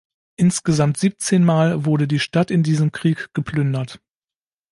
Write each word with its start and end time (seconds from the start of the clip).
Insgesamt 0.35 0.97
siebzehn 0.97 1.43
Mal 1.43 1.85
wurde 1.85 2.07
die 2.07 2.17
Stadt 2.17 2.49
in 2.49 2.63
diesem 2.63 2.91
Krieg 2.91 3.29
geplündert. 3.35 4.01